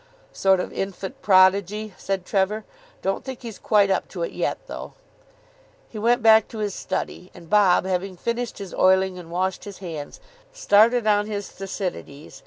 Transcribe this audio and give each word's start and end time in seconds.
"Sort 0.33 0.59
of 0.59 0.73
infant 0.73 1.21
prodigy," 1.21 1.93
said 1.95 2.25
Trevor. 2.25 2.65
"Don't 3.03 3.23
think 3.23 3.43
he's 3.43 3.59
quite 3.59 3.91
up 3.91 4.07
to 4.07 4.23
it 4.23 4.31
yet, 4.31 4.57
though." 4.65 4.93
He 5.89 5.99
went 5.99 6.23
back 6.23 6.47
to 6.47 6.57
his 6.57 6.73
study, 6.73 7.29
and 7.35 7.47
Bob, 7.51 7.85
having 7.85 8.17
finished 8.17 8.57
his 8.57 8.73
oiling 8.73 9.19
and 9.19 9.29
washed 9.29 9.63
his 9.65 9.77
hands, 9.77 10.19
started 10.51 11.05
on 11.05 11.27
his 11.27 11.49
Thucydides. 11.49 12.39